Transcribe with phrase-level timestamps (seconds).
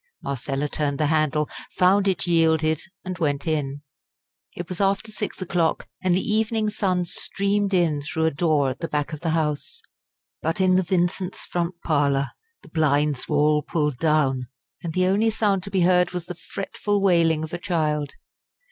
[0.23, 3.83] Marcella turned the handle, found it yielded, and went in.
[4.55, 8.79] It was after six o'clock, and the evening sun streamed in through a door at
[8.79, 9.83] the back of the house.
[10.41, 12.31] But in the Vincents' front parlour
[12.63, 14.47] the blinds were all pulled down,
[14.81, 18.13] and the only sound to be heard was the fretful wailing of a child.